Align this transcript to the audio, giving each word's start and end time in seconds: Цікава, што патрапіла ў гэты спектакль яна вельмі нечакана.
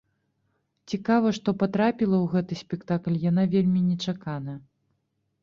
Цікава, 0.93 1.33
што 1.37 1.49
патрапіла 1.63 2.15
ў 2.23 2.33
гэты 2.33 2.53
спектакль 2.63 3.19
яна 3.29 3.43
вельмі 3.53 3.85
нечакана. 3.93 4.53